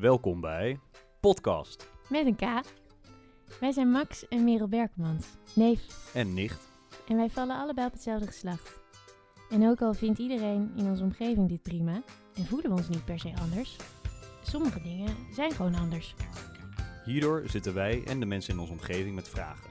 [0.00, 0.78] Welkom bij
[1.20, 2.40] Podcast Met een K.
[3.60, 6.10] Wij zijn Max en Merel Berkmans, neef.
[6.14, 6.68] en nicht.
[7.08, 8.80] En wij vallen allebei op hetzelfde geslacht.
[9.50, 12.02] En ook al vindt iedereen in onze omgeving dit prima
[12.34, 13.76] en voelen we ons niet per se anders,
[14.42, 16.14] sommige dingen zijn gewoon anders.
[17.04, 19.70] Hierdoor zitten wij en de mensen in onze omgeving met vragen.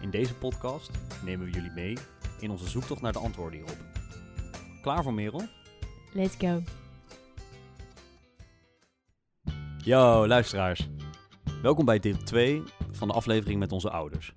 [0.00, 0.90] In deze podcast
[1.24, 1.96] nemen we jullie mee
[2.40, 3.78] in onze zoektocht naar de antwoorden hierop.
[4.82, 5.42] Klaar voor Merel?
[6.12, 6.62] Let's go.
[9.86, 10.88] Yo, luisteraars.
[11.62, 14.34] Welkom bij deel 2 van de aflevering met onze ouders.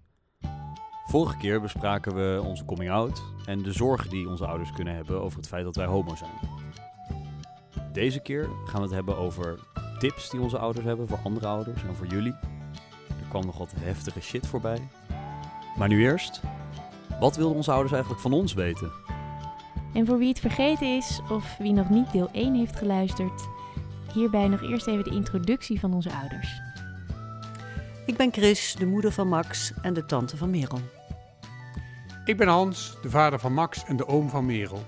[1.05, 5.21] Vorige keer bespraken we onze coming out en de zorgen die onze ouders kunnen hebben
[5.21, 6.31] over het feit dat wij homo zijn.
[7.93, 9.59] Deze keer gaan we het hebben over
[9.99, 12.35] tips die onze ouders hebben voor andere ouders en voor jullie.
[13.07, 14.87] Er kwam nog wat heftige shit voorbij.
[15.77, 16.41] Maar nu eerst,
[17.19, 18.91] wat wilden onze ouders eigenlijk van ons weten?
[19.93, 23.49] En voor wie het vergeten is of wie nog niet deel 1 heeft geluisterd,
[24.13, 26.61] hierbij nog eerst even de introductie van onze ouders.
[28.05, 30.79] Ik ben Chris, de moeder van Max en de tante van Merel.
[32.25, 34.83] Ik ben Hans, de vader van Max en de oom van Merel.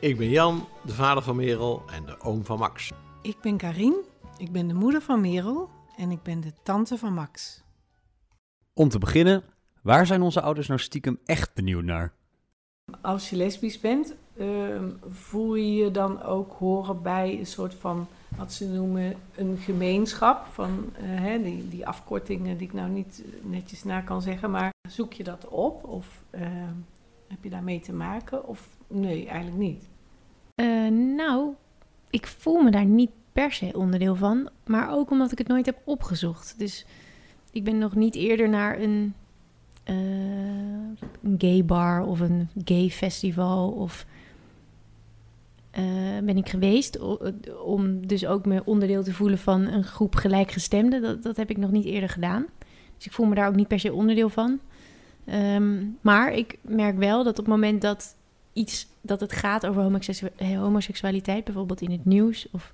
[0.00, 2.92] Ik ben Jan, de vader van Merel en de oom van Max.
[3.22, 3.94] Ik ben Karin,
[4.36, 7.62] ik ben de moeder van Merel en ik ben de tante van Max.
[8.74, 9.44] Om te beginnen,
[9.82, 12.12] waar zijn onze ouders nou stiekem echt benieuwd naar?
[13.00, 18.06] Als je lesbisch bent, ehm, voel je je dan ook horen bij een soort van,
[18.36, 20.46] wat ze noemen, een gemeenschap.
[20.52, 24.72] Van eh, hè, die, die afkortingen die ik nou niet netjes na kan zeggen, maar
[24.88, 26.74] zoek je dat op of ehm,
[27.28, 28.48] heb je daarmee te maken?
[28.48, 29.88] Of nee, eigenlijk niet.
[30.54, 31.54] Eh, nou,
[32.10, 35.66] ik voel me daar niet per se onderdeel van, maar ook omdat ik het nooit
[35.66, 36.54] heb opgezocht.
[36.58, 36.86] Dus
[37.50, 39.14] ik ben nog niet eerder naar een,
[39.82, 39.94] eh,
[41.22, 44.06] een gay bar of een gay festival of
[45.70, 45.84] eh,
[46.24, 46.98] ben ik geweest
[47.64, 51.02] om dus ook me onderdeel te voelen van een groep gelijkgestemden.
[51.02, 52.46] Dat, dat heb ik nog niet eerder gedaan.
[52.96, 54.60] Dus ik voel me daar ook niet per se onderdeel van.
[55.24, 58.16] Ehm, maar ik merk wel dat op het moment dat
[58.52, 62.70] iets dat het gaat over homoseksu- homoseksualiteit, bijvoorbeeld in het nieuws, of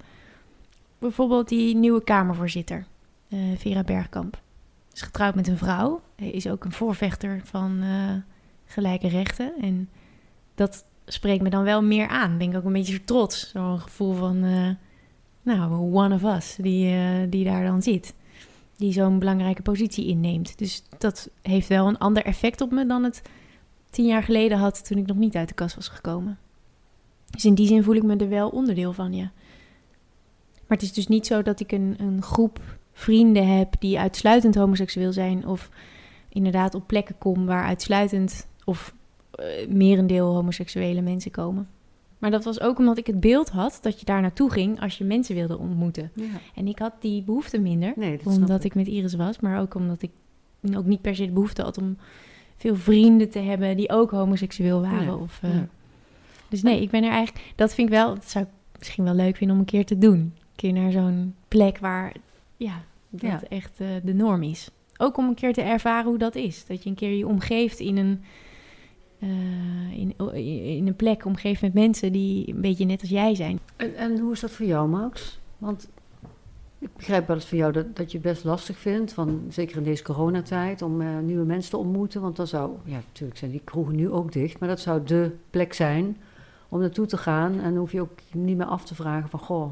[0.98, 2.86] bijvoorbeeld die nieuwe Kamervoorzitter,
[3.28, 4.40] eh, Vera Bergkamp,
[4.96, 8.14] is getrouwd met een vrouw, Hij is ook een voorvechter van eh,
[8.64, 9.52] gelijke rechten.
[9.60, 9.88] En
[10.54, 12.38] dat spreekt me dan wel meer aan.
[12.38, 14.70] Ben ik ook een beetje trots, zo'n gevoel van, eh,
[15.42, 18.14] nou, one of us, die, eh, die daar dan zit.
[18.76, 20.58] Die zo'n belangrijke positie inneemt.
[20.58, 23.22] Dus dat heeft wel een ander effect op me dan het
[23.90, 26.38] tien jaar geleden had toen ik nog niet uit de kast was gekomen.
[27.30, 29.32] Dus in die zin voel ik me er wel onderdeel van, ja.
[30.66, 32.60] Maar het is dus niet zo dat ik een, een groep
[32.98, 35.46] vrienden heb die uitsluitend homoseksueel zijn.
[35.46, 35.70] Of
[36.28, 38.94] inderdaad op plekken kom waar uitsluitend of
[39.30, 41.68] eh, merendeel homoseksuele mensen komen.
[42.18, 44.98] Maar dat was ook omdat ik het beeld had dat je daar naartoe ging als
[44.98, 46.10] je mensen wilde ontmoeten.
[46.14, 46.24] Ja.
[46.54, 50.02] En ik had die behoefte minder Nee, omdat ik met Iris was, maar ook omdat
[50.02, 50.10] ik
[50.76, 51.96] ook niet per se de behoefte had om
[52.56, 55.04] veel vrienden te hebben die ook homoseksueel waren.
[55.04, 55.68] Ja, Of, eh, ja.
[56.48, 57.52] Dus nee, ik ben er eigenlijk.
[57.56, 58.14] Dat vind ik wel.
[58.14, 60.18] Dat zou ik misschien wel leuk vinden om een keer te doen.
[60.18, 62.12] Een keer naar zo'n plek waar
[62.56, 63.40] ja, dat Ja.
[63.48, 64.70] echt eh, de norm is.
[64.96, 66.66] Ook om een keer te ervaren hoe dat is.
[66.66, 68.20] Dat je een keer je omgeeft in een.
[69.18, 70.14] eh, in,
[70.76, 73.58] in een plek omgeeft met mensen die een beetje net als jij zijn.
[73.76, 75.38] En, en hoe is dat voor jou, Max?
[75.58, 75.88] Want
[76.78, 79.76] ik begrijp wel eens van jou dat, dat je het best lastig vindt, van, zeker
[79.76, 82.20] in deze coronatijd, om eh, nieuwe mensen te ontmoeten.
[82.20, 85.30] Want dan zou, ja, natuurlijk zijn die kroegen nu ook dicht, maar dat zou de
[85.50, 86.16] plek zijn
[86.68, 87.52] om naartoe te gaan.
[87.52, 89.70] En dan hoef je ook niet meer af te vragen van, goh,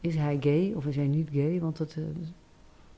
[0.00, 1.60] is hij gay of is hij niet gay?
[1.60, 2.04] Want dat heb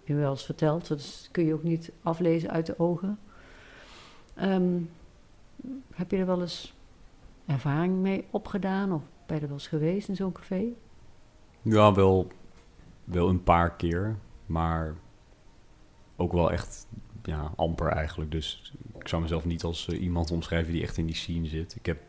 [0.04, 3.18] je wel eens verteld, dat kun je ook niet aflezen uit de ogen.
[4.34, 4.80] Ehm,
[5.94, 6.74] heb je er wel eens
[7.46, 10.64] ervaring mee opgedaan of ben je er wel eens geweest in zo'n café?
[11.62, 12.28] Ja, wel,
[13.04, 14.94] wel een paar keer, maar
[16.16, 16.86] ook wel echt
[17.22, 18.30] ja, amper eigenlijk.
[18.30, 21.74] Dus ik zou mezelf niet als eh, iemand omschrijven die echt in die scene zit.
[21.74, 22.00] Ik heb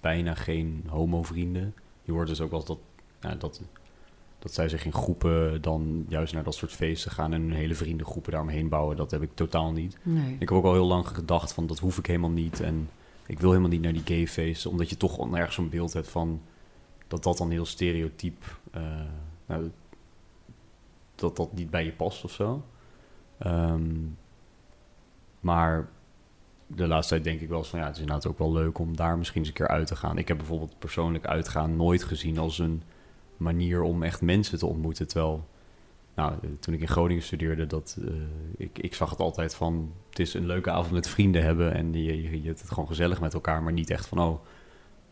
[0.00, 1.74] bijna geen homo-vrienden.
[2.02, 2.78] Je hoort dus ook wel dat,
[3.20, 3.62] ja, dat,
[4.42, 7.74] dat zij zich in groepen dan juist naar dat soort feesten gaan en hun hele
[7.74, 8.96] vriendengroepen daaromheen bouwen.
[8.96, 9.98] Dat heb ik totaal niet.
[10.02, 10.32] Nee.
[10.32, 12.60] Ik heb ook al heel lang gedacht van dat hoef ik helemaal niet.
[12.60, 12.90] En
[13.26, 14.70] ik wil helemaal niet naar die gay feesten.
[14.70, 16.42] Omdat je toch ergens zo'n beeld hebt van
[17.08, 18.60] dat dat dan heel stereotyp...
[18.70, 18.82] eh,
[19.46, 19.70] nou,
[21.14, 22.64] dat dat niet bij je past of zo.
[23.38, 23.90] Ehm,
[25.40, 25.88] maar
[26.66, 28.78] de laatste tijd denk ik wel eens van ja, het is inderdaad ook wel leuk
[28.78, 30.18] om daar misschien eens een keer uit te gaan.
[30.18, 32.82] Ik heb bijvoorbeeld persoonlijk uitgaan nooit gezien als een
[33.42, 35.08] manier om echt mensen te ontmoeten.
[35.08, 35.44] Terwijl,
[36.14, 38.12] nou, eh, toen ik in Groningen studeerde, dat, eh,
[38.56, 41.92] ik, ik zag het altijd van, het is een leuke avond met vrienden hebben en
[41.92, 44.40] je, je, je hebt het gewoon gezellig met elkaar, maar niet echt van, oh,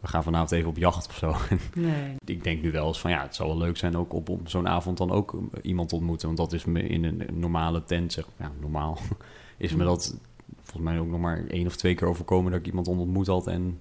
[0.00, 1.34] we gaan vanavond even op jacht of zo.
[1.74, 2.16] Nee.
[2.24, 4.48] ik denk nu wel eens van ja, het zou wel leuk zijn ook op, op
[4.48, 6.26] zo'n avond dan ook eh, iemand te ontmoeten.
[6.26, 8.98] Want dat is me in een normale tent, zeg ja, normaal,
[9.56, 10.18] is me dat
[10.62, 13.46] volgens mij ook nog maar één of twee keer overkomen dat ik iemand ontmoet had
[13.46, 13.80] en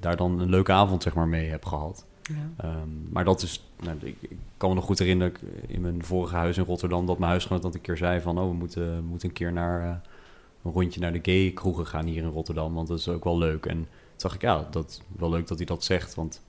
[0.00, 2.06] daar dan een leuke avond zeg maar mee heb gehad.
[2.22, 2.50] Ja.
[2.56, 5.34] Ehm, maar dat is, nou, ik, ik kan me nog goed herinneren
[5.66, 8.48] in mijn vorige huis in Rotterdam dat mijn huisgenoot dat een keer zei van, oh,
[8.48, 9.96] we moeten, we moeten een keer naar eh,
[10.62, 13.38] een rondje naar de gay kroegen gaan hier in Rotterdam, want dat is ook wel
[13.38, 13.66] leuk.
[13.66, 13.86] En toen
[14.16, 16.42] dacht ik, ja, dat is wel leuk dat hij dat zegt, want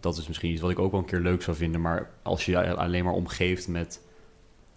[0.00, 1.80] dat is misschien iets wat ik ook wel een keer leuk zou vinden.
[1.80, 4.02] Maar als je je alleen maar omgeeft met,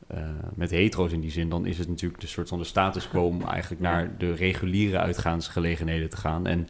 [0.07, 0.23] eh,
[0.55, 3.25] met hetero's in die zin, dan is het natuurlijk de soort van de status quo
[3.25, 6.47] om eigenlijk naar de reguliere uitgaansgelegenheden te gaan.
[6.47, 6.67] En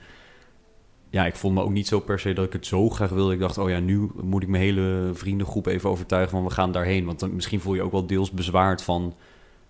[1.09, 3.33] ja, ik vond me ook niet zo per se dat ik het zo graag wilde.
[3.33, 6.71] Ik dacht, oh ja, nu moet ik mijn hele vriendengroep even overtuigen van we gaan
[6.71, 7.05] daarheen.
[7.05, 9.15] Want dan, misschien voel je ook wel deels bezwaard van,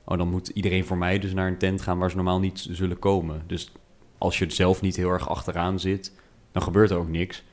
[0.04, 2.68] oh dan moet iedereen voor mij dus naar een tent gaan waar ze normaal niet
[2.72, 3.44] zullen komen.
[3.48, 3.72] Dus
[4.18, 6.14] als je het zelf niet heel erg achteraan zit,
[6.52, 7.44] dan gebeurt er ook niks.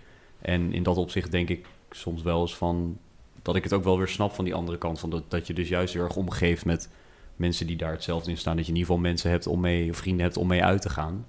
[0.40, 2.98] En in dat opzicht denk ik soms wel eens van
[3.42, 5.00] dat ik het ook wel weer snap van die andere kant.
[5.00, 6.90] Van dat, dat je dus juist heel erg omgeeft met
[7.36, 8.56] mensen die daar hetzelfde in staan.
[8.56, 10.90] Dat je in ieder geval mensen hebt om mee, vrienden hebt om mee uit te
[10.90, 11.26] gaan.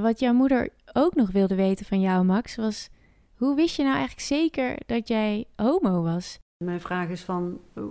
[0.00, 2.88] Wat jouw moeder ook nog wilde weten van jou, Max, was...
[3.36, 6.38] Hoe wist je nou eigenlijk zeker dat jij homo was?
[6.64, 7.82] Mijn vraag is van, eh,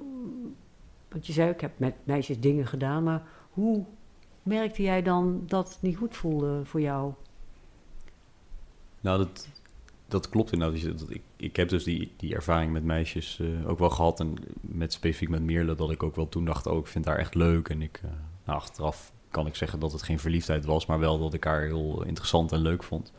[1.09, 3.85] want je zei, ik heb met meisjes dingen gedaan, maar hoe
[4.43, 7.13] merkte jij dan dat het niet goed voelde voor jou?
[9.01, 9.49] Nou, dat,
[10.07, 11.09] dat klopt inderdaad.
[11.09, 14.19] Ik, ik heb dus die, die ervaring met meisjes eh, ook wel gehad.
[14.19, 17.17] En met, specifiek met Meerle, dat ik ook wel toen dacht, oh, ik vind haar
[17.17, 17.69] echt leuk.
[17.69, 18.11] En ik, uh,
[18.45, 21.61] nou, achteraf kan ik zeggen dat het geen verliefdheid was, maar wel dat ik haar
[21.61, 23.11] heel interessant en leuk vond.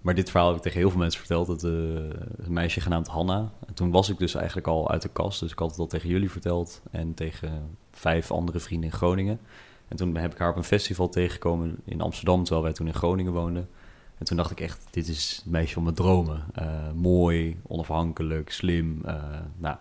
[0.00, 1.46] Maar dit verhaal heb ik tegen heel veel mensen verteld.
[1.46, 1.72] Het, uh,
[2.36, 3.52] een meisje genaamd Hanna.
[3.66, 5.40] En toen was ik dus eigenlijk al uit de kast.
[5.40, 6.82] Dus ik had het al tegen jullie verteld.
[6.90, 9.40] En tegen vijf andere vrienden in Groningen.
[9.88, 12.94] En toen heb ik haar op een festival tegengekomen in Amsterdam, terwijl wij toen in
[12.94, 13.68] Groningen woonden.
[14.18, 16.44] En toen dacht ik echt, dit is het meisje van mijn dromen.
[16.58, 19.02] Uh, mooi, onafhankelijk, slim.
[19.06, 19.14] Uh,
[19.56, 19.76] nou.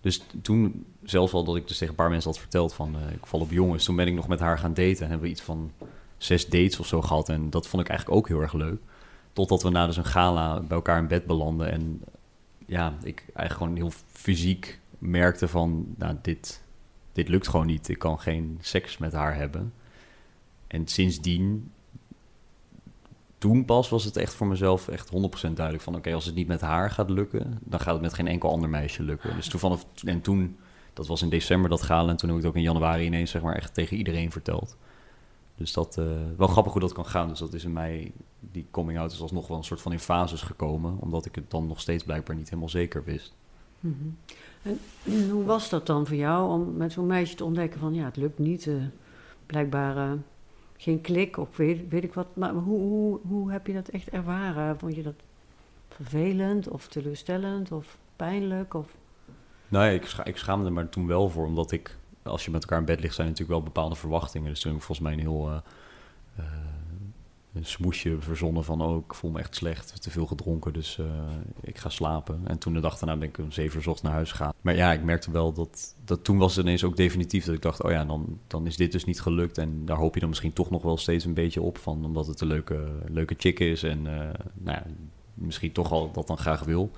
[0.00, 3.12] Dus toen, zelfs al dat ik dus tegen een paar mensen had verteld van, uh,
[3.12, 3.84] ik val op jongens.
[3.84, 5.02] Toen ben ik nog met haar gaan daten.
[5.02, 5.72] En hebben we iets van
[6.16, 7.28] zes dates of zo gehad.
[7.28, 8.80] En dat vond ik eigenlijk ook heel erg leuk.
[9.32, 11.72] Totdat we na dus een gala bij elkaar in bed belanden.
[11.72, 12.02] En
[12.66, 16.62] ja, ik eigenlijk gewoon heel fysiek merkte van, nou, dit,
[17.12, 17.88] dit lukt gewoon niet.
[17.88, 19.72] Ik kan geen seks met haar hebben.
[20.66, 21.72] En sindsdien,
[23.40, 25.96] toen pas was het echt voor mezelf echt 100% duidelijk van...
[25.96, 28.68] oké, als het niet met haar gaat lukken, dan gaat het met geen enkel ander
[28.68, 29.36] meisje lukken.
[29.36, 30.56] Dus toen vanaf, en toen,
[30.92, 32.10] dat was in december dat gala...
[32.10, 34.76] en toen heb ik het ook in januari ineens zeg maar echt tegen iedereen verteld.
[35.54, 36.04] Dus dat, uh,
[36.36, 37.28] wel grappig hoe dat kan gaan.
[37.28, 39.98] Dus dat is in mij, die coming out is alsnog wel een soort van in
[39.98, 40.96] fases gekomen...
[40.98, 43.34] omdat ik het dan nog steeds blijkbaar niet helemaal zeker wist.
[43.80, 44.16] -hmm.
[44.62, 48.04] En hoe was dat dan voor jou om met zo'n meisje te ontdekken van ja,
[48.04, 48.82] het lukt niet, uh,
[49.46, 50.12] blijkbaar uh,
[50.80, 52.36] geen klik of weet, weet ik wat.
[52.36, 54.78] Maar hoe, hoe, hoe heb je dat echt ervaren?
[54.78, 55.22] Vond je dat
[55.88, 58.74] vervelend of teleurstellend of pijnlijk?
[58.74, 58.94] Of?
[59.68, 62.50] Nou ja, ik, scha ik schaamde er maar toen wel voor, omdat ik, als je
[62.50, 64.48] met elkaar in bed ligt, zijn natuurlijk wel bepaalde verwachtingen.
[64.48, 66.44] Dus toen heb ik volgens mij een heel uh,
[67.54, 68.82] een smoesje verzonnen van...
[68.82, 71.06] oh, ik voel me echt slecht, te veel gedronken, dus uh,
[71.60, 72.40] ik ga slapen.
[72.44, 74.52] En toen de dag daarna ben ik om zeven uur ochtends naar huis gegaan.
[74.60, 77.44] Maar ja, ik merkte wel dat, dat toen was het ineens ook definitief...
[77.44, 79.58] dat ik dacht, oh ja, dan, dan is dit dus niet gelukt.
[79.58, 82.04] En daar hoop je dan misschien toch nog wel steeds een beetje op van...
[82.04, 84.10] omdat het een leuke, leuke chick is en uh,
[84.54, 84.84] nou ja,
[85.34, 86.90] misschien toch al dat dan graag wil...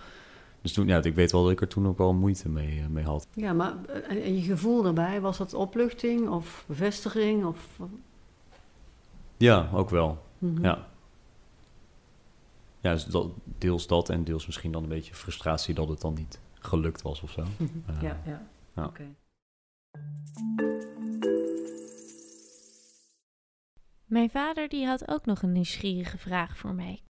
[0.62, 3.04] Dus toen, ja, ik weet wel dat ik er toen ook wel moeite mee, mee
[3.04, 3.26] had.
[3.34, 3.74] Ja, maar
[4.08, 7.44] en je gevoel daarbij, was dat opluchting of bevestiging?
[7.44, 7.78] Of...
[9.36, 10.18] Ja, ook wel.
[10.42, 10.64] Mm -hmm.
[10.64, 10.90] Ja.
[12.80, 16.14] Ja, dus dat, deels dat en deels misschien dan een beetje frustratie dat het dan
[16.14, 17.42] niet gelukt was of zo.
[17.42, 17.84] Mm -hmm.
[17.90, 18.42] uh, ja, ja.
[18.74, 18.84] ja.
[18.84, 18.88] Oké.
[18.88, 19.14] Okay.
[24.06, 27.02] Mijn vader die had ook nog een nieuwsgierige vraag voor mij.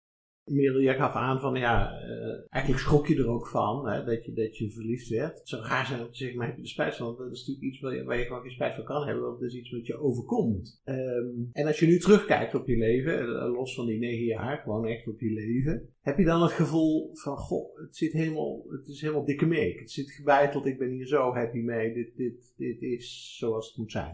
[0.50, 4.24] Merel, jij gaf aan van ja, uh, eigenlijk schrok je er ook van hè, dat,
[4.24, 5.38] je, dat je verliefd werd.
[5.38, 7.16] Het zou raar zijn om te zeggen, maar heb je er spijt van?
[7.16, 9.40] Dat is natuurlijk iets waar je, waar je gewoon geen spijt van kan hebben, want
[9.40, 10.82] het is iets wat je overkomt.
[10.84, 14.58] Um, en als je nu terugkijkt op je leven, uh, los van die negen jaar,
[14.58, 18.64] gewoon echt op je leven, heb je dan het gevoel van, goh, het zit helemaal,
[18.68, 19.80] het is helemaal dikke meek.
[19.80, 23.76] Het zit gebeiteld, ik ben hier zo happy mee, dit, dit, dit is zoals het
[23.76, 24.12] moet zijn.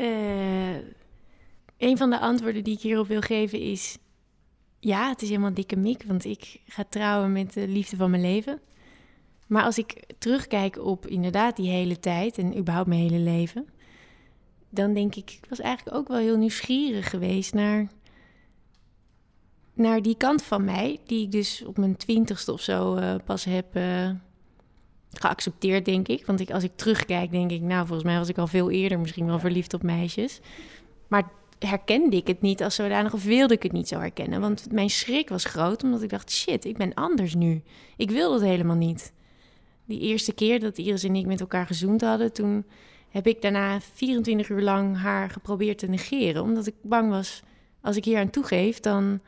[0.00, 0.76] Uh,
[1.78, 3.98] een van de antwoorden die ik hierop wil geven is...
[4.80, 8.22] Ja, het is helemaal dikke mik, want ik ga trouwen met de liefde van mijn
[8.22, 8.60] leven.
[9.46, 13.66] Maar als ik terugkijk op inderdaad die hele tijd en überhaupt mijn hele leven...
[14.70, 17.88] dan denk ik, ik was eigenlijk ook wel heel nieuwsgierig geweest naar,
[19.74, 21.00] naar die kant van mij...
[21.06, 24.10] die ik dus op mijn twintigste of zo uh, pas heb uh,
[25.10, 26.26] geaccepteerd, denk ik.
[26.26, 28.98] Want ik, als ik terugkijk, denk ik, nou, volgens mij was ik al veel eerder
[28.98, 30.40] misschien wel verliefd op meisjes.
[31.08, 34.40] Maar herkende ik het niet als zodanig of wilde ik het niet zo herkennen.
[34.40, 37.62] Want mijn schrik was groot, omdat ik dacht, shit, ik ben anders nu.
[37.96, 39.12] Ik wil dat helemaal niet.
[39.84, 42.64] Die eerste keer dat Iris en ik met elkaar gezoend hadden, toen
[43.08, 46.42] heb ik daarna 24 uur lang haar geprobeerd te negeren.
[46.42, 47.42] Omdat ik bang was,
[47.80, 49.20] als ik hier aan toegeef, dan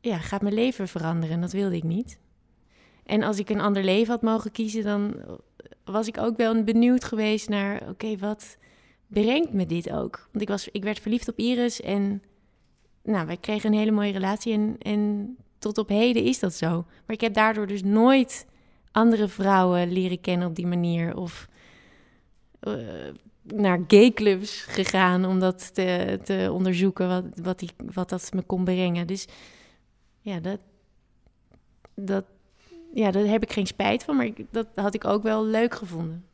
[0.00, 1.34] ja, gaat mijn leven veranderen.
[1.34, 2.18] En dat wilde ik niet.
[3.04, 5.14] En als ik een ander leven had mogen kiezen, dan
[5.84, 8.56] was ik ook wel benieuwd geweest naar, oké, wat
[9.06, 10.28] brengt me dit ook?
[10.32, 12.22] Want ik, was, ik werd verliefd op Iris en
[13.02, 16.68] nou, wij kregen een hele mooie relatie en, en tot op heden is dat zo.
[17.06, 18.46] Maar ik heb daardoor dus nooit
[18.92, 21.48] andere vrouwen leren kennen op die manier of
[22.62, 22.74] uh,
[23.42, 28.64] naar gayclubs gegaan om dat te, te onderzoeken, wat, wat, die, wat dat me kon
[28.64, 29.06] brengen.
[29.06, 29.26] Dus
[30.20, 30.60] ja, dat,
[31.94, 32.24] dat,
[32.94, 35.74] ja, daar heb ik geen spijt van, maar ik, dat had ik ook wel leuk
[35.74, 36.24] gevonden.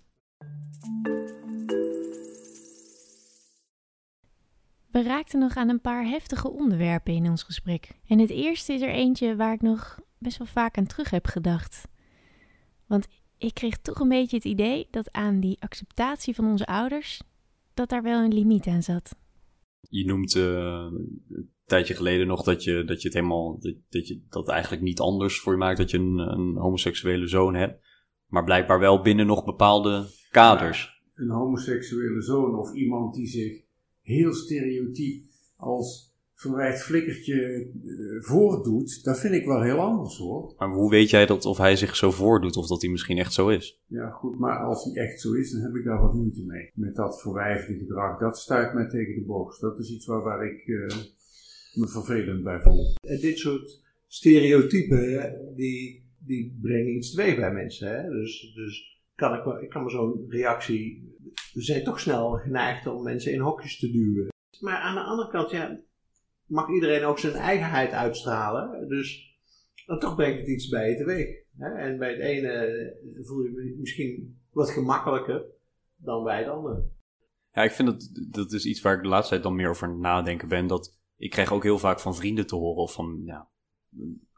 [4.93, 7.91] We raakten nog aan een paar heftige onderwerpen in ons gesprek.
[8.07, 11.27] En het eerste is er eentje waar ik nog best wel vaak aan terug heb
[11.27, 11.89] gedacht.
[12.87, 13.09] Want
[13.39, 17.23] ik kreeg toch een beetje het idee dat aan die acceptatie van onze ouders,
[17.75, 19.17] dat daar wel een limiet aan zat.
[19.81, 20.45] Je noemt uh,
[21.29, 24.83] een tijdje geleden nog dat je, dat je het helemaal, dat, dat je dat eigenlijk
[24.83, 27.85] niet anders voor je maakt dat je een, een homoseksuele zoon hebt.
[28.27, 31.03] Maar blijkbaar wel binnen nog bepaalde kaders.
[31.15, 33.71] een homoseksuele zoon of iemand die zich
[34.03, 35.25] heel stereotyp
[35.57, 40.55] als verwijt flikkertje uh, voordoet, dat vind ik wel heel anders hoor.
[40.59, 43.33] Maar hoe weet jij dat of hij zich zo voordoet of dat hij misschien echt
[43.33, 43.81] zo is?
[43.87, 46.71] Ja, goed, maar als hij echt zo is, dan heb ik daar wat moeite mee.
[46.75, 49.61] Met dat verwijfde gedrag, dat stuit mij tegen de borst.
[49.61, 50.87] Dat is iets waar, waar ik uh,
[51.75, 52.95] me vervelend bij voel.
[53.01, 57.89] En dit soort stereotypen, die, die brengen iets teweeg bij mensen.
[57.89, 58.11] Hè?
[58.11, 61.11] Dus, dus kan ik, ik kan me zo'n reactie.
[61.53, 64.29] We zijn toch snel geneigd om mensen in hokjes te duwen.
[64.61, 65.81] Maar aan de andere kant, ja,
[66.47, 68.89] mag iedereen ook zijn eigenheid uitstralen.
[68.89, 69.37] Dus
[69.87, 71.29] dan toch brengt het iets bij je teweeg.
[71.59, 71.69] Hè?
[71.69, 75.45] En bij het ene voel je je misschien wat gemakkelijker
[75.97, 76.91] dan bij het andere.
[77.53, 79.97] Ja, ik vind dat dat is iets waar ik de laatste tijd dan meer over
[79.97, 80.67] nadenken ben.
[80.67, 83.49] Dat ik krijg ook heel vaak van vrienden te horen of van ja,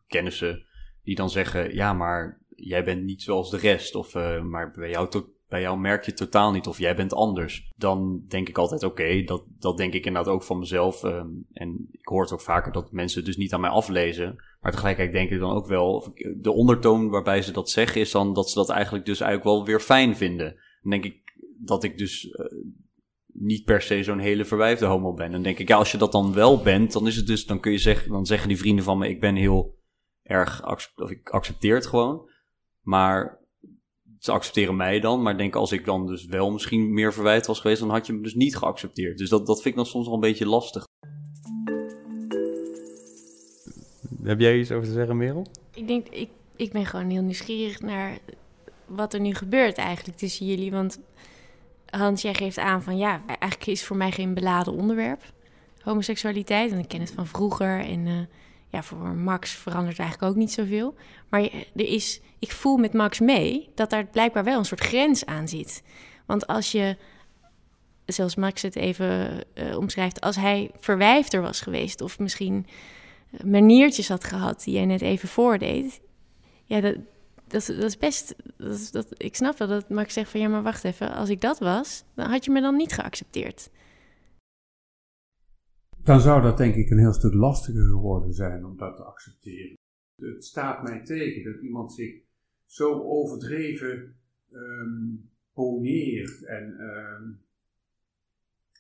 [0.07, 0.67] kennissen
[1.03, 3.95] die dan zeggen: ja, maar jij bent niet zoals de rest.
[3.95, 5.09] Of uh, maar bij jou,
[5.49, 7.73] bij jou merk je het totaal niet of jij bent anders.
[7.77, 11.03] Dan denk ik altijd, oké, dat, dat denk ik inderdaad ook van mezelf.
[11.03, 14.37] Um, en ik hoor het ook vaker dat mensen dus niet aan mij aflezen.
[14.61, 18.35] Maar tegelijkertijd denk ik dan ook wel, de ondertoon waarbij ze dat zeggen is dan
[18.35, 20.57] dat ze dat eigenlijk dus eigenlijk wel weer fijn vinden.
[20.83, 21.23] Dan denk ik
[21.59, 22.47] dat ik dus uh,
[23.27, 25.33] niet per se zo'n hele verwijfde homo ben.
[25.33, 27.61] Dan denk ik, ja, als je dat dan wel bent, dan is het dus, dan
[27.61, 29.79] kun je zeggen, dan zeggen die vrienden van me, ik ben heel
[30.23, 32.33] erg, of ik accepteer het gewoon.
[32.85, 33.39] Maar
[34.19, 35.23] ze accepteren mij dan.
[35.23, 38.13] Maar denk als ik dan dus wel misschien meer verwijt was geweest, dan had je
[38.13, 39.19] me dus niet geaccepteerd.
[39.19, 40.85] Dus dat, dat vind ik dan soms wel een beetje lastig.
[44.23, 45.47] Heb jij iets over te zeggen, Merel?
[45.75, 48.19] Ik denk, ik, ik ben gewoon heel nieuwsgierig naar
[48.87, 50.71] wat er nu gebeurt eigenlijk tussen jullie.
[50.71, 51.01] Want
[51.87, 55.23] Hans, jij geeft aan van ja, eigenlijk is voor mij geen beladen onderwerp.
[55.81, 58.07] Homoseksualiteit, en ik ken het van vroeger en...
[58.07, 58.19] Uh,
[58.75, 60.95] ja, voor Max verandert eigenlijk ook niet zoveel.
[61.29, 61.43] Maar
[61.75, 65.49] er is, ik voel met Max mee dat daar blijkbaar wel een soort grens aan
[65.49, 65.83] zit.
[66.27, 66.97] Want als je,
[68.07, 72.67] zoals Max het even uh, omschrijft, als hij verwijfder was geweest of misschien
[73.45, 76.01] maniertjes had gehad die jij net even voordeed,
[76.65, 76.97] ja, dat,
[77.49, 78.35] dat, dat is best.
[78.57, 81.41] Dat, dat, ik snap wel dat Max zegt van ja, maar wacht even, als ik
[81.41, 83.71] dat was, dan had je me dan niet geaccepteerd
[86.05, 89.77] dan zou dat denk ik een heel stuk lastiger geworden zijn om dat te accepteren.
[90.17, 92.15] Het staat mij tegen dat iemand zich
[92.67, 94.17] zo overdreven
[94.51, 97.41] um, poneert en um,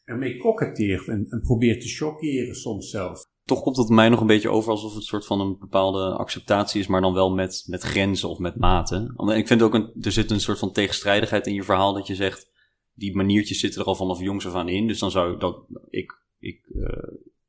[0.04, 3.26] ermee koketteert en, en, probeert te chockeren soms zelfs.
[3.45, 6.16] Toch komt het mij nog een beetje over alsof het een soort van een bepaalde
[6.16, 9.14] acceptatie is, maar dan wel met, met grenzen of met maten.
[9.16, 12.07] En ik vind ook, een, er zit een soort van tegenstrijdigheid in je verhaal dat
[12.07, 12.50] je zegt,
[12.95, 14.87] die maniertjes zitten er al vanaf jongs af aan in.
[14.87, 16.89] Dus dan zou ik dat, ik ik uh,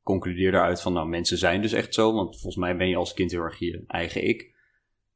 [0.02, 2.12] concludeer daaruit van, nou, mensen zijn dus echt zo.
[2.12, 4.54] Want volgens mij ben je als kind heel erg je eigen ik.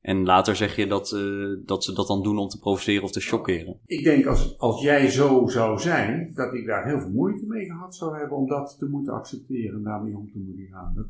[0.01, 3.13] En later zeg je dat, uh, dat ze dat dan doen om te provoceren of
[3.13, 3.81] te chockeren.
[3.87, 7.65] Ik denk als, als jij zo zou zijn, dat ik daar heel veel moeite mee
[7.65, 10.93] gehad zou hebben om dat te moeten accepteren en daarmee om te moeten gaan.
[10.95, 11.07] Dat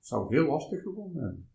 [0.00, 1.48] zou ik heel lastig gevonden hebben.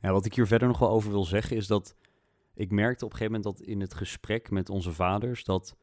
[0.00, 1.96] Ja, wat ik hier verder nog wel over wil zeggen is dat
[2.62, 5.76] ik merkte op een gegeven moment dat in het gesprek met onze vaders dat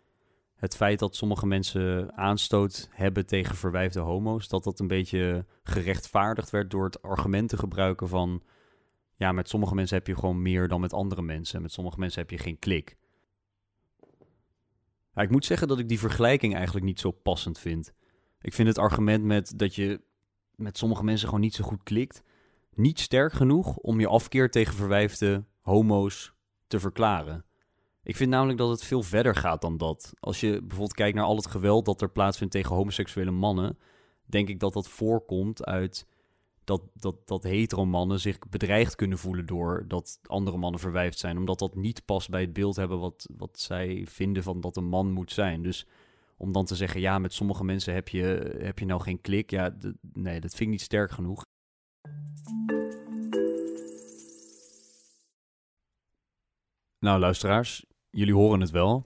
[0.56, 6.50] het feit dat sommige mensen aanstoot hebben tegen verwijfde homo's, dat dat een beetje gerechtvaardigd
[6.50, 8.44] werd door het argument te gebruiken van
[9.16, 11.56] ja, met sommige mensen heb je gewoon meer dan met andere mensen.
[11.56, 12.98] En met sommige mensen heb je geen klik.
[15.14, 17.94] Ja, ik moet zeggen dat ik die vergelijking eigenlijk niet zo passend vind.
[18.42, 20.02] Ik vind het argument met dat je
[20.56, 22.24] met sommige mensen gewoon niet zo goed klikt,
[22.74, 26.38] niet sterk genoeg om je afkeer tegen verwijfde homo's
[26.70, 27.46] te verklaren.
[28.04, 30.14] Ik vind namelijk dat het veel verder gaat dan dat.
[30.20, 33.78] Als je bijvoorbeeld kijkt naar al het geweld dat er plaatsvindt tegen homoseksuele mannen,
[34.26, 36.08] denk ik dat dat voorkomt uit
[36.64, 41.38] dat, dat, dat hetero mannen zich bedreigd kunnen voelen door dat andere mannen verwijfd zijn.
[41.38, 44.88] Omdat dat niet past bij het beeld hebben wat, wat zij vinden van dat een
[44.88, 45.62] man moet zijn.
[45.62, 45.88] Dus
[46.38, 49.52] om dan te zeggen, ja, met sommige mensen heb je, heb je nou geen klik.
[49.52, 49.76] Ja,
[50.14, 51.46] nee, dat vind ik niet sterk genoeg.
[57.00, 59.06] Nou, luisteraars, jullie horen het wel.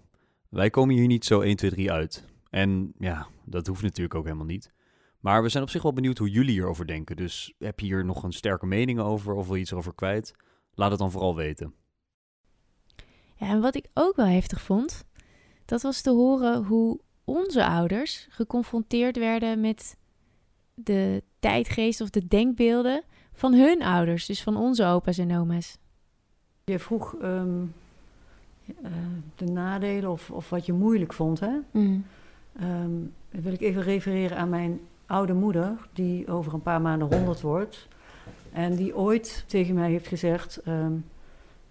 [0.50, 2.26] Wij komen hier niet zo 1, 2, 3 uit.
[2.50, 4.72] En ja, dat hoeft natuurlijk ook helemaal niet.
[5.20, 7.16] Maar we zijn op zich wel benieuwd hoe jullie hierover denken.
[7.16, 10.34] Dus heb je hier nog een sterke mening over of wil je iets over kwijt?
[10.74, 11.74] Laat het dan vooral weten.
[13.36, 15.06] Ja, en wat ik ook wel heftig vond,
[15.66, 19.98] dat was te horen hoe onze ouders geconfronteerd werden met
[20.74, 25.78] de tijdgeest of de denkbeelden van hun ouders, dus van onze opa's en oma's.
[26.66, 27.66] Je vroeg ehm,
[28.66, 28.92] eh,
[29.36, 31.52] de nadelen of, of wat je moeilijk vond, hè?
[31.72, 32.06] Mm.
[32.60, 32.92] Ehm,
[33.32, 37.42] dan wil ik even refereren aan mijn oude moeder, die over een paar maanden 100
[37.42, 37.88] wordt.
[38.52, 40.94] En die ooit tegen mij heeft gezegd: ehm,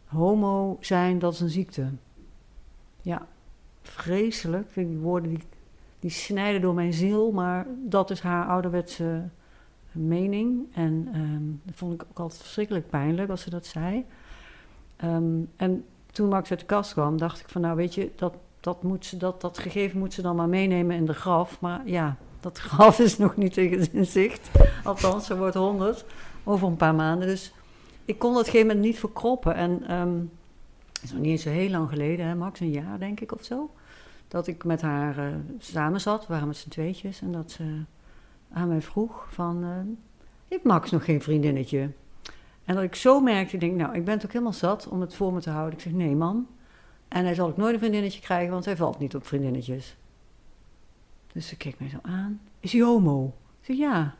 [0.07, 1.87] homo zijn, dat is een ziekte.
[3.03, 3.27] Ja,
[3.83, 4.65] vreselijk.
[4.65, 5.43] Ik vind die woorden die,
[5.99, 9.23] die snijden door mijn ziel, maar dat is haar ouderwetse
[9.93, 10.67] mening.
[10.75, 14.05] En ehm, dat vond ik ook altijd verschrikkelijk pijnlijk als ze dat zei.
[15.57, 18.83] En toen Max uit de kast kwam, dacht ik van nou weet je, dat, dat,
[18.83, 21.61] moet ze, dat, dat gegeven moet ze dan maar meenemen in de graf.
[21.61, 24.51] Maar ja, dat graf is nog niet in zicht.
[24.85, 26.05] Althans, ze wordt honderd
[26.45, 27.29] over een paar maanden.
[27.29, 27.53] Dus
[28.05, 29.55] ik kon dat gegeven moment niet verkroppen.
[29.55, 30.31] En um,
[30.93, 33.33] het is nog niet eens zo heel lang geleden, hè, Max, een jaar denk ik
[33.33, 33.71] of zo.
[34.29, 37.21] Dat ik met haar uh, samen zat, we waren met z'n tweetjes.
[37.21, 37.83] En dat ze
[38.53, 39.69] aan mij vroeg van, uh,
[40.49, 41.91] heeft Max nog geen vriendinnetje?
[42.65, 45.15] En dat ik zo merkte, ik denk, nou, ik ben toch helemaal zat om het
[45.15, 45.75] voor me te houden.
[45.75, 46.47] Ik zeg, nee man.
[47.09, 49.97] En hij zal ook nooit een vriendinnetje krijgen, want hij valt niet op vriendinnetjes.
[51.33, 52.41] Dus ze keek mij zo aan.
[52.61, 53.35] Is hij homo?
[53.61, 54.15] Ik zeg, ja.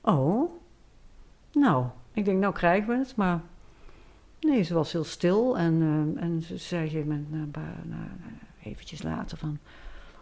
[0.00, 0.50] Oh.
[1.52, 3.40] Nou, ik denk, nou krijgen we het, maar...
[4.40, 8.02] Nee, ze was heel stil en, uh, en ze zei een paar, nou,
[8.62, 9.58] eventjes later van...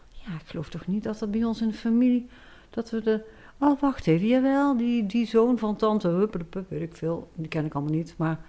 [0.08, 2.28] Ja, ik geloof toch niet dat er bij ons in de familie...
[2.70, 3.24] Dat we de...
[3.60, 7.30] Oh, wacht even, jawel, die, die zoon van tante Huppe de Pup, weet ik veel.
[7.34, 8.40] Die ken ik allemaal niet, maar...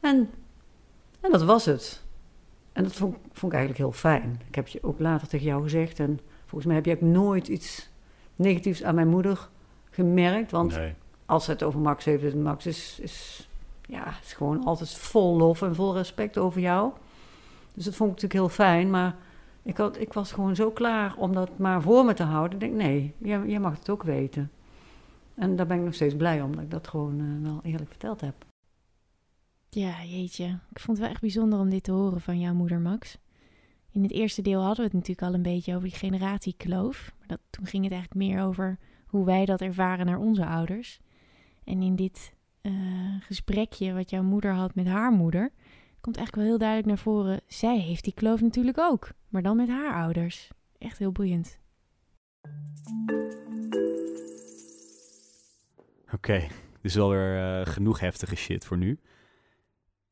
[0.00, 0.30] En,
[1.20, 2.02] en dat was het.
[2.72, 4.40] En dat vond, vond ik eigenlijk heel fijn.
[4.48, 6.20] Ik heb je ook later tegen jou gezegd en...
[6.44, 7.90] Volgens mij heb je ook nooit iets
[8.36, 9.48] negatiefs aan mijn moeder
[9.90, 10.50] gemerkt.
[10.50, 10.94] Want Nee.
[11.26, 13.48] als het over Max heeft, Max is, is,
[13.86, 16.90] ja, is gewoon altijd vol lof en vol respect over jou.
[17.74, 18.90] Dus dat vond ik natuurlijk heel fijn.
[18.90, 19.16] Maar
[19.62, 22.52] ik, had, ik was gewoon zo klaar om dat maar voor me te houden.
[22.52, 23.14] Ik denk, nee,
[23.46, 24.50] jij, mag het ook weten.
[25.34, 27.90] En daar ben ik nog steeds blij om, dat ik dat gewoon eh, wel eerlijk
[27.90, 28.34] verteld heb.
[29.68, 30.44] Ja, jeetje.
[30.70, 33.18] Ik vond het wel echt bijzonder om dit te horen van jouw moeder, Max.
[33.90, 37.14] In het eerste deel hadden we het natuurlijk al een beetje over die generatiekloof.
[37.18, 41.00] Maar dat, toen ging het eigenlijk meer over hoe wij dat ervaren naar onze ouders.
[41.64, 42.72] En in dit eh,
[43.20, 45.52] gesprekje wat jouw moeder had met haar moeder,
[46.02, 47.40] komt eigenlijk wel heel duidelijk naar voren.
[47.46, 50.50] Zij heeft die kloof natuurlijk ook, maar dan met haar ouders.
[50.78, 51.58] Echt heel boeiend.
[56.12, 56.50] Oké, dit
[56.82, 58.98] is wel weer eh, genoeg heftige shit voor nu.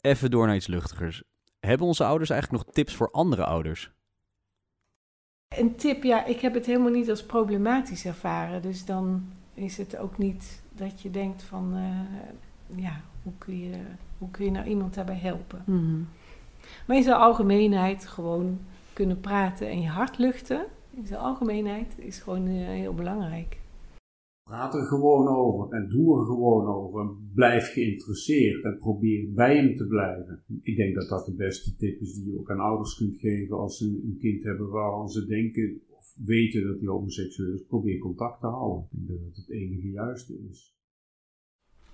[0.01, 1.23] Even door naar iets luchtigers.
[1.61, 3.91] Hebben onze ouders eigenlijk nog tips voor andere ouders?
[5.49, 8.63] Een tip, ja, ik heb het helemaal niet als problematisch ervaren.
[8.63, 13.81] Dus dan is het ook niet dat je denkt van, eh, ja, hoe kun, je,
[14.21, 15.63] hoe kun je nou iemand daarbij helpen?
[16.87, 18.59] Maar in zijn algemeenheid gewoon
[18.93, 20.67] kunnen praten en je hart luchten.
[20.91, 23.59] In zijn algemeenheid is gewoon eh, heel belangrijk.
[24.43, 27.01] Praat er gewoon over en doe er gewoon over.
[27.01, 30.43] En blijf geïnteresseerd en probeer bij hem te blijven.
[30.63, 33.57] Ik denk dat dat de beste tip is die je ook aan ouders kunt geven
[33.57, 37.65] als ze een kind hebben waarvan ze denken of weten dat hij homoseksueel is.
[37.69, 38.89] Probeer contact te houden.
[38.93, 40.80] Ik denk dat het het enige juiste is.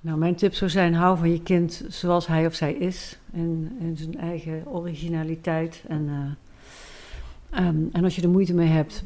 [0.01, 3.19] Nou, mijn tip zou zijn: hou van je kind zoals hij of zij is.
[3.33, 5.85] In zijn eigen originaliteit.
[5.89, 9.05] En, eh, ehm, en als je er moeite mee hebt,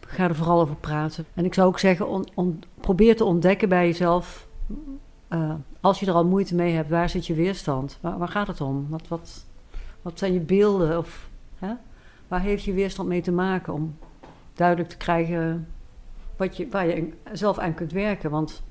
[0.00, 1.24] ga er vooral over praten.
[1.34, 2.26] En ik zou ook zeggen:
[2.80, 4.46] probeer te ontdekken bij jezelf.
[5.28, 7.98] eh, als je er al moeite mee hebt, waar zit je weerstand?
[8.00, 8.86] Waar, waar gaat het om?
[8.88, 9.44] Wat, wat,
[10.02, 10.98] wat zijn je beelden?
[10.98, 11.72] Of, hè?
[12.28, 13.72] Waar heeft je weerstand mee te maken?
[13.72, 13.96] Om
[14.54, 15.68] duidelijk te krijgen
[16.36, 18.30] wat je, waar je zelf aan kunt werken.
[18.30, 18.62] Want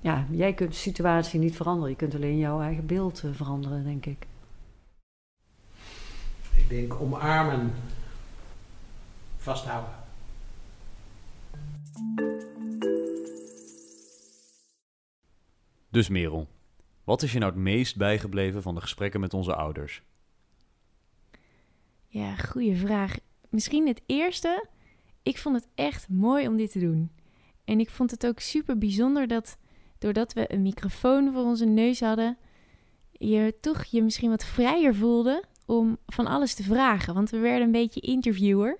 [0.00, 1.90] ja, jij kunt de situatie niet veranderen.
[1.90, 4.26] Je kunt alleen jouw eigen beeld eh, veranderen, denk ik.
[6.56, 7.72] Ik denk omarmen,
[9.36, 9.90] vasthouden.
[15.90, 16.46] Dus Merel,
[17.04, 20.02] wat is je nou het meest bijgebleven van de gesprekken met onze ouders?
[22.06, 23.16] Ja, goede vraag.
[23.48, 24.68] Misschien het eerste.
[25.22, 27.10] Ik vond het echt mooi om dit te doen.
[27.64, 29.58] En ik vond het ook super bijzonder dat
[29.98, 32.36] doordat we een microfoon voor onze neus hadden,
[33.12, 37.14] je toch je misschien wat vrijer voelde om van alles te vragen.
[37.14, 38.76] Want we werden een beetje interviewer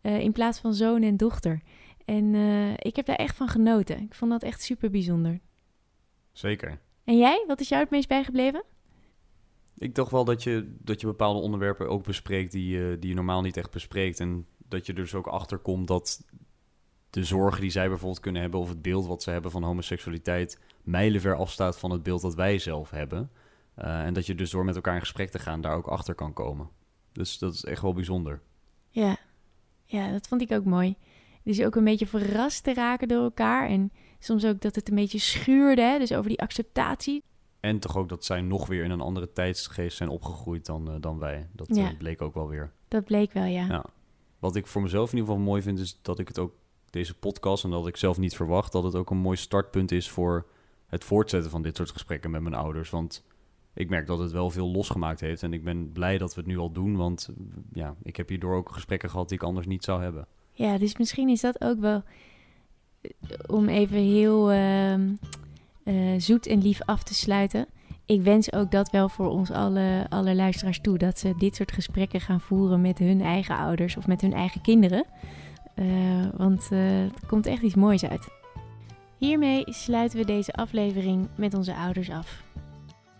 [0.00, 1.62] eh, in plaats van zoon en dochter.
[2.04, 3.98] En eh, ik heb daar echt van genoten.
[4.02, 5.40] Ik vond dat echt super bijzonder.
[6.32, 6.80] Zeker.
[7.04, 7.44] En jij?
[7.46, 8.64] Wat is jou het meest bijgebleven?
[9.78, 13.14] Ik dacht wel dat je, dat je bepaalde onderwerpen ook bespreekt die, je- die je
[13.16, 14.20] normaal niet echt bespreekt.
[14.20, 16.24] En dat je er dus ook achter komt dat
[17.12, 20.58] de zorgen die zij bijvoorbeeld kunnen hebben, of het beeld wat ze hebben van homoseksualiteit,
[20.82, 23.30] mijlenver afstaat van het beeld dat wij zelf hebben.
[23.74, 26.14] Eh, en dat je dus door met elkaar in gesprek te gaan daar ook achter
[26.14, 26.68] kan komen.
[27.12, 28.40] Dus dat is echt wel bijzonder.
[28.88, 29.16] Ja,
[29.84, 30.96] ja dat vond ik ook mooi.
[31.44, 33.68] Dus ook een beetje verrast te raken door elkaar.
[33.68, 35.98] En soms ook dat het een beetje schuurde, hè?
[35.98, 37.22] dus over die acceptatie.
[37.60, 40.96] En toch ook dat zij nog weer in een andere tijdsgeest zijn opgegroeid dan, eh,
[41.00, 41.48] dan wij.
[41.52, 42.72] Dat eh, bleek ook wel weer.
[42.88, 43.66] Dat bleek wel, ja.
[43.66, 43.84] Ja.
[44.38, 46.54] Wat ik voor mezelf in ieder geval mooi vind, is dat ik het ook,
[46.92, 50.10] deze podcast, en dat ik zelf niet verwacht, dat het ook een mooi startpunt is
[50.10, 50.46] voor
[50.86, 52.90] het voortzetten van dit soort gesprekken met mijn ouders.
[52.90, 53.24] Want
[53.74, 55.42] ik merk dat het wel veel losgemaakt heeft.
[55.42, 57.28] En ik ben blij dat we het nu al doen, want
[57.72, 60.26] ja, ik heb hierdoor ook gesprekken gehad die ik anders niet zou hebben.
[60.52, 62.02] Ja, dus misschien is dat ook wel
[63.00, 63.10] eh,
[63.46, 65.10] om even heel ehm,
[65.84, 67.66] eh, zoet en lief af te sluiten.
[68.06, 70.98] Ik wens ook dat wel voor ons alle, alle luisteraars toe.
[70.98, 74.60] Dat ze dit soort gesprekken gaan voeren met hun eigen ouders of met hun eigen
[74.60, 75.04] kinderen.
[75.74, 75.86] Eh,
[76.36, 78.28] want eh, er komt echt iets moois uit.
[79.18, 82.42] Hiermee sluiten we deze aflevering met onze ouders af.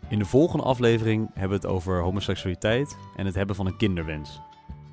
[0.08, 4.40] In de volgende aflevering hebben we het over homoseksualiteit en het hebben van een kinderwens.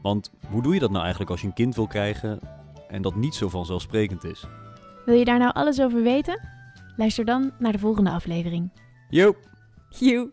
[0.02, 2.40] Want hoe doe je dat nou eigenlijk als je een kind wil krijgen
[2.88, 4.46] en dat niet zo vanzelfsprekend is?
[5.06, 6.42] Wil je daar nou alles over weten?
[6.96, 8.70] Luister dan naar de volgende aflevering.
[9.10, 9.36] Yo!
[9.90, 10.32] Joe!